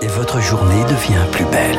et 0.00 0.06
votre 0.06 0.40
journée 0.40 0.82
devient 0.84 1.24
plus 1.32 1.44
belle. 1.46 1.78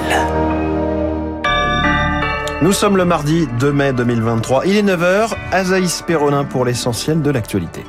Nous 2.62 2.74
sommes 2.74 2.98
le 2.98 3.06
mardi 3.06 3.48
2 3.60 3.72
mai 3.72 3.94
2023. 3.94 4.66
Il 4.66 4.76
est 4.76 4.84
9h. 4.84 5.34
Azaïs 5.52 6.02
Perronin 6.06 6.44
pour 6.44 6.66
l'essentiel 6.66 7.22
de 7.22 7.32
l'actualité. 7.32 7.86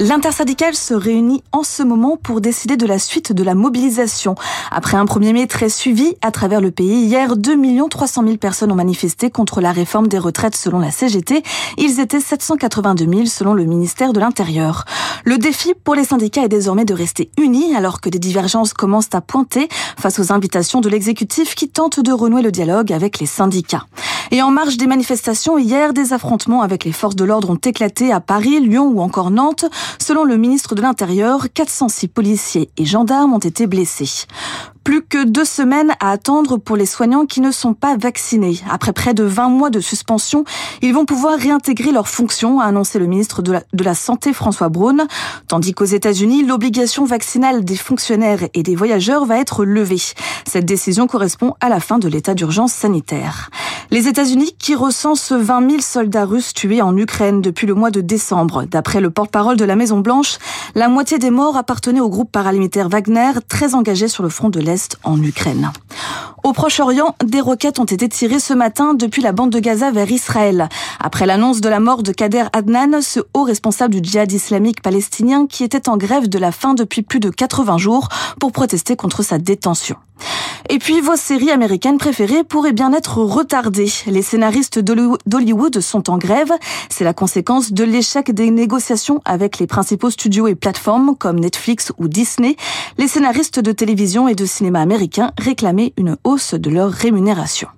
L'intersyndicale 0.00 0.74
se 0.74 0.92
réunit 0.92 1.44
en 1.52 1.62
ce 1.62 1.84
moment 1.84 2.16
pour 2.16 2.40
décider 2.40 2.76
de 2.76 2.84
la 2.84 2.98
suite 2.98 3.32
de 3.32 3.44
la 3.44 3.54
mobilisation. 3.54 4.34
Après 4.72 4.96
un 4.96 5.04
1er 5.04 5.32
mai 5.32 5.46
très 5.46 5.68
suivi 5.68 6.16
à 6.20 6.32
travers 6.32 6.60
le 6.60 6.72
pays, 6.72 7.04
hier, 7.04 7.36
2 7.36 7.88
300 7.88 8.24
000 8.24 8.36
personnes 8.38 8.72
ont 8.72 8.76
manifesté 8.76 9.30
contre 9.30 9.60
la 9.60 9.70
réforme 9.70 10.08
des 10.08 10.18
retraites 10.18 10.56
selon 10.56 10.80
la 10.80 10.90
CGT. 10.90 11.44
Ils 11.78 12.00
étaient 12.00 12.20
782 12.20 13.06
000 13.08 13.26
selon 13.26 13.54
le 13.54 13.64
ministère 13.64 14.12
de 14.12 14.18
l'Intérieur. 14.18 14.84
Le 15.24 15.38
défi 15.38 15.74
pour 15.84 15.94
les 15.94 16.04
syndicats 16.04 16.42
est 16.42 16.48
désormais 16.48 16.84
de 16.84 16.94
rester 16.94 17.30
unis 17.38 17.76
alors 17.76 18.00
que 18.00 18.08
des 18.08 18.18
divergences 18.18 18.72
commencent 18.72 19.14
à 19.14 19.20
pointer 19.20 19.68
face 19.96 20.18
aux 20.18 20.32
invitations 20.32 20.80
de 20.80 20.88
l'exécutif 20.88 21.54
qui 21.54 21.68
tente 21.68 22.00
de 22.00 22.12
renouer 22.12 22.42
le 22.42 22.50
dialogue 22.50 22.92
avec 22.92 23.20
les 23.20 23.26
syndicats. 23.26 23.86
Et 24.30 24.42
en 24.42 24.50
marge 24.50 24.76
des 24.76 24.86
manifestations, 24.86 25.58
hier, 25.58 25.92
des 25.92 26.12
affrontements 26.12 26.62
avec 26.62 26.84
les 26.84 26.92
forces 26.92 27.14
de 27.14 27.24
l'ordre 27.24 27.50
ont 27.50 27.54
éclaté 27.56 28.12
à 28.12 28.20
Paris, 28.20 28.58
Lyon 28.58 28.90
ou 28.92 29.00
encore 29.00 29.30
Nantes. 29.30 29.66
Selon 29.98 30.24
le 30.24 30.36
ministre 30.36 30.74
de 30.74 30.82
l'Intérieur, 30.82 31.46
406 31.52 32.08
policiers 32.08 32.70
et 32.76 32.84
gendarmes 32.84 33.32
ont 33.32 33.38
été 33.38 33.66
blessés. 33.66 34.26
Plus 34.84 35.02
que 35.02 35.24
deux 35.24 35.46
semaines 35.46 35.92
à 35.98 36.10
attendre 36.10 36.58
pour 36.58 36.76
les 36.76 36.84
soignants 36.84 37.24
qui 37.24 37.40
ne 37.40 37.50
sont 37.50 37.72
pas 37.72 37.96
vaccinés. 37.96 38.60
Après 38.70 38.92
près 38.92 39.14
de 39.14 39.24
20 39.24 39.48
mois 39.48 39.70
de 39.70 39.80
suspension, 39.80 40.44
ils 40.82 40.92
vont 40.92 41.06
pouvoir 41.06 41.38
réintégrer 41.38 41.90
leurs 41.90 42.08
fonctions, 42.08 42.60
a 42.60 42.66
annoncé 42.66 42.98
le 42.98 43.06
ministre 43.06 43.40
de 43.40 43.52
la, 43.52 43.62
de 43.72 43.82
la 43.82 43.94
Santé 43.94 44.34
François 44.34 44.68
Braun. 44.68 45.06
Tandis 45.48 45.72
qu'aux 45.72 45.86
États-Unis, 45.86 46.44
l'obligation 46.44 47.06
vaccinale 47.06 47.64
des 47.64 47.76
fonctionnaires 47.76 48.40
et 48.52 48.62
des 48.62 48.76
voyageurs 48.76 49.24
va 49.24 49.38
être 49.38 49.64
levée. 49.64 50.02
Cette 50.46 50.66
décision 50.66 51.06
correspond 51.06 51.54
à 51.60 51.70
la 51.70 51.80
fin 51.80 51.98
de 51.98 52.08
l'état 52.08 52.34
d'urgence 52.34 52.72
sanitaire. 52.72 53.50
Les 53.94 54.08
États-Unis 54.08 54.56
qui 54.58 54.74
recensent 54.74 55.30
20 55.30 55.70
000 55.70 55.80
soldats 55.80 56.24
russes 56.24 56.52
tués 56.52 56.82
en 56.82 56.96
Ukraine 56.96 57.40
depuis 57.40 57.64
le 57.64 57.74
mois 57.74 57.92
de 57.92 58.00
décembre. 58.00 58.64
D'après 58.64 59.00
le 59.00 59.08
porte-parole 59.08 59.56
de 59.56 59.64
la 59.64 59.76
Maison-Blanche, 59.76 60.38
la 60.74 60.88
moitié 60.88 61.20
des 61.20 61.30
morts 61.30 61.56
appartenaient 61.56 62.00
au 62.00 62.08
groupe 62.08 62.32
paramilitaire 62.32 62.88
Wagner, 62.88 63.30
très 63.48 63.76
engagé 63.76 64.08
sur 64.08 64.24
le 64.24 64.30
front 64.30 64.48
de 64.48 64.58
l'Est 64.58 64.96
en 65.04 65.22
Ukraine. 65.22 65.70
Au 66.42 66.52
Proche-Orient, 66.52 67.14
des 67.24 67.40
roquettes 67.40 67.78
ont 67.78 67.84
été 67.84 68.08
tirées 68.08 68.40
ce 68.40 68.52
matin 68.52 68.94
depuis 68.94 69.22
la 69.22 69.30
bande 69.30 69.50
de 69.50 69.60
Gaza 69.60 69.92
vers 69.92 70.10
Israël. 70.10 70.68
Après 70.98 71.24
l'annonce 71.24 71.60
de 71.60 71.68
la 71.68 71.78
mort 71.78 72.02
de 72.02 72.10
Kader 72.10 72.46
Adnan, 72.52 73.00
ce 73.00 73.20
haut 73.32 73.44
responsable 73.44 73.94
du 73.94 74.10
djihad 74.10 74.32
islamique 74.32 74.82
palestinien 74.82 75.46
qui 75.46 75.62
était 75.62 75.88
en 75.88 75.96
grève 75.96 76.28
de 76.28 76.38
la 76.40 76.50
faim 76.50 76.74
depuis 76.74 77.02
plus 77.02 77.20
de 77.20 77.30
80 77.30 77.78
jours 77.78 78.08
pour 78.40 78.50
protester 78.50 78.96
contre 78.96 79.22
sa 79.22 79.38
détention. 79.38 79.94
Et 80.70 80.78
puis 80.78 81.00
vos 81.00 81.16
séries 81.16 81.50
américaines 81.50 81.98
préférées 81.98 82.42
pourraient 82.42 82.72
bien 82.72 82.92
être 82.92 83.18
retardées. 83.18 83.92
Les 84.06 84.22
scénaristes 84.22 84.78
d'Hollywood 84.78 85.80
sont 85.80 86.08
en 86.08 86.16
grève. 86.16 86.52
C'est 86.88 87.04
la 87.04 87.12
conséquence 87.12 87.72
de 87.72 87.84
l'échec 87.84 88.32
des 88.32 88.50
négociations 88.50 89.20
avec 89.24 89.58
les 89.58 89.66
principaux 89.66 90.10
studios 90.10 90.46
et 90.46 90.54
plateformes 90.54 91.16
comme 91.16 91.38
Netflix 91.38 91.92
ou 91.98 92.08
Disney. 92.08 92.56
Les 92.96 93.08
scénaristes 93.08 93.60
de 93.60 93.72
télévision 93.72 94.26
et 94.26 94.34
de 94.34 94.46
cinéma 94.46 94.80
américains 94.80 95.32
réclamaient 95.38 95.92
une 95.98 96.16
hausse 96.24 96.54
de 96.54 96.70
leur 96.70 96.90
rémunération. 96.90 97.68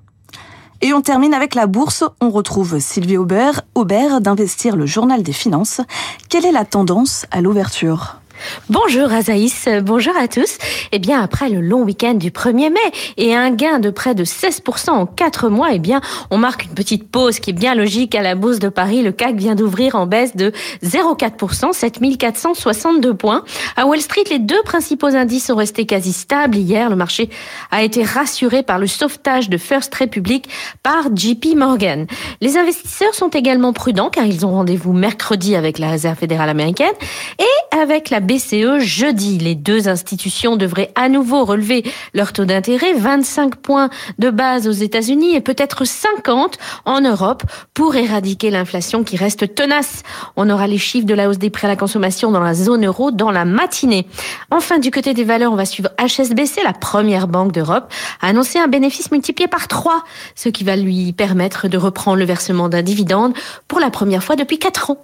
Et 0.82 0.92
on 0.92 1.00
termine 1.00 1.34
avec 1.34 1.54
la 1.54 1.66
bourse. 1.66 2.04
On 2.20 2.30
retrouve 2.30 2.78
Sylvie 2.78 3.16
Aubert, 3.16 3.62
Aubert 3.74 4.20
d'Investir 4.20 4.76
le 4.76 4.86
Journal 4.86 5.22
des 5.22 5.32
Finances. 5.32 5.80
Quelle 6.28 6.44
est 6.44 6.52
la 6.52 6.64
tendance 6.64 7.26
à 7.30 7.40
l'ouverture? 7.40 8.20
Bonjour 8.68 9.12
Azaïs, 9.12 9.68
bonjour 9.82 10.16
à 10.16 10.28
tous. 10.28 10.58
Eh 10.92 10.98
bien, 10.98 11.22
après 11.22 11.48
le 11.48 11.60
long 11.60 11.82
week-end 11.82 12.14
du 12.14 12.30
1er 12.30 12.70
mai 12.70 12.92
et 13.16 13.34
un 13.34 13.50
gain 13.50 13.78
de 13.78 13.90
près 13.90 14.14
de 14.14 14.24
16% 14.24 14.90
en 14.90 15.06
4 15.06 15.48
mois, 15.48 15.68
eh 15.72 15.78
bien, 15.78 16.00
on 16.30 16.38
marque 16.38 16.64
une 16.64 16.74
petite 16.74 17.10
pause 17.10 17.38
qui 17.38 17.50
est 17.50 17.52
bien 17.52 17.74
logique 17.74 18.14
à 18.14 18.22
la 18.22 18.34
Bourse 18.34 18.58
de 18.58 18.68
Paris. 18.68 19.02
Le 19.02 19.12
CAC 19.12 19.36
vient 19.36 19.54
d'ouvrir 19.54 19.94
en 19.94 20.06
baisse 20.06 20.36
de 20.36 20.52
0,4%, 20.84 21.72
7462 21.72 23.14
points. 23.14 23.44
À 23.76 23.86
Wall 23.86 24.00
Street, 24.00 24.24
les 24.30 24.38
deux 24.38 24.62
principaux 24.64 25.14
indices 25.14 25.46
sont 25.46 25.56
restés 25.56 25.86
quasi 25.86 26.12
stables. 26.12 26.56
Hier, 26.56 26.90
le 26.90 26.96
marché 26.96 27.30
a 27.70 27.82
été 27.82 28.02
rassuré 28.02 28.62
par 28.62 28.78
le 28.78 28.86
sauvetage 28.86 29.48
de 29.48 29.58
First 29.58 29.94
Republic 29.94 30.48
par 30.82 31.14
JP 31.14 31.54
Morgan. 31.56 32.06
Les 32.40 32.56
investisseurs 32.56 33.14
sont 33.14 33.28
également 33.28 33.72
prudents 33.72 34.10
car 34.10 34.26
ils 34.26 34.44
ont 34.44 34.50
rendez-vous 34.50 34.92
mercredi 34.92 35.54
avec 35.56 35.78
la 35.78 35.90
Réserve 35.90 36.18
fédérale 36.18 36.48
américaine 36.48 36.92
et 37.38 37.78
avec 37.78 38.10
la 38.10 38.20
BCE 38.26 38.80
jeudi. 38.80 39.38
Les 39.38 39.54
deux 39.54 39.88
institutions 39.88 40.56
devraient 40.56 40.92
à 40.94 41.08
nouveau 41.08 41.44
relever 41.44 41.84
leur 42.12 42.32
taux 42.32 42.44
d'intérêt, 42.44 42.92
25 42.92 43.56
points 43.56 43.88
de 44.18 44.30
base 44.30 44.68
aux 44.68 44.72
États-Unis 44.72 45.34
et 45.34 45.40
peut-être 45.40 45.84
50 45.84 46.58
en 46.84 47.00
Europe 47.00 47.44
pour 47.72 47.96
éradiquer 47.96 48.50
l'inflation 48.50 49.04
qui 49.04 49.16
reste 49.16 49.54
tenace. 49.54 50.02
On 50.36 50.50
aura 50.50 50.66
les 50.66 50.78
chiffres 50.78 51.06
de 51.06 51.14
la 51.14 51.28
hausse 51.28 51.38
des 51.38 51.50
prix 51.50 51.66
à 51.66 51.70
la 51.70 51.76
consommation 51.76 52.30
dans 52.30 52.40
la 52.40 52.54
zone 52.54 52.84
euro 52.84 53.10
dans 53.10 53.30
la 53.30 53.44
matinée. 53.44 54.06
Enfin, 54.50 54.78
du 54.78 54.90
côté 54.90 55.14
des 55.14 55.24
valeurs, 55.24 55.52
on 55.52 55.56
va 55.56 55.64
suivre 55.64 55.90
HSBC, 55.98 56.62
la 56.64 56.72
première 56.72 57.28
banque 57.28 57.52
d'Europe, 57.52 57.92
a 58.20 58.28
annoncé 58.28 58.58
un 58.58 58.68
bénéfice 58.68 59.10
multiplié 59.10 59.48
par 59.48 59.68
3, 59.68 60.04
ce 60.34 60.48
qui 60.48 60.64
va 60.64 60.76
lui 60.76 61.12
permettre 61.12 61.68
de 61.68 61.78
reprendre 61.78 62.18
le 62.18 62.24
versement 62.24 62.68
d'un 62.68 62.82
dividende 62.82 63.34
pour 63.68 63.80
la 63.80 63.90
première 63.90 64.24
fois 64.24 64.36
depuis 64.36 64.58
4 64.58 64.90
ans. 64.90 64.98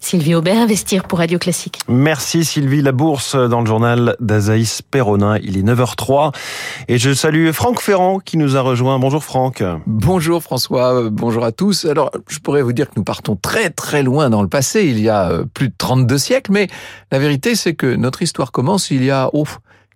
Sylvie 0.00 0.34
Aubert, 0.34 0.58
Investir 0.58 1.04
pour 1.04 1.18
Radio 1.18 1.38
Classique. 1.38 1.78
Merci 1.88 2.44
Sylvie. 2.44 2.67
La 2.68 2.92
bourse 2.92 3.34
dans 3.34 3.60
le 3.60 3.66
journal 3.66 4.14
d'Azaïs 4.20 4.82
Perronin. 4.82 5.38
Il 5.38 5.56
est 5.56 5.62
9h03 5.62 6.34
et 6.86 6.98
je 6.98 7.14
salue 7.14 7.50
Franck 7.50 7.80
Ferrand 7.80 8.18
qui 8.18 8.36
nous 8.36 8.58
a 8.58 8.60
rejoint. 8.60 8.98
Bonjour 8.98 9.24
Franck. 9.24 9.64
Bonjour 9.86 10.42
François, 10.42 11.08
bonjour 11.08 11.44
à 11.44 11.52
tous. 11.52 11.86
Alors, 11.86 12.10
je 12.28 12.38
pourrais 12.40 12.60
vous 12.60 12.74
dire 12.74 12.90
que 12.90 12.94
nous 12.96 13.04
partons 13.04 13.36
très 13.36 13.70
très 13.70 14.02
loin 14.02 14.28
dans 14.28 14.42
le 14.42 14.48
passé, 14.48 14.84
il 14.84 15.00
y 15.00 15.08
a 15.08 15.30
euh, 15.30 15.44
plus 15.54 15.70
de 15.70 15.74
32 15.78 16.18
siècles, 16.18 16.52
mais 16.52 16.68
la 17.10 17.18
vérité 17.18 17.54
c'est 17.54 17.74
que 17.74 17.96
notre 17.96 18.20
histoire 18.20 18.52
commence 18.52 18.90
il 18.90 19.02
y 19.02 19.10
a 19.10 19.30
oh, 19.32 19.46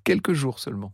quelques 0.02 0.32
jours 0.32 0.58
seulement. 0.58 0.92